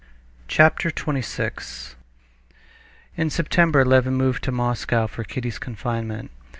Chapter 0.47 0.89
26 0.89 1.95
In 3.17 3.29
September 3.29 3.85
Levin 3.85 4.15
moved 4.15 4.43
to 4.45 4.51
Moscow 4.51 5.05
for 5.05 5.23
Kitty's 5.23 5.59
confinement. 5.59 6.31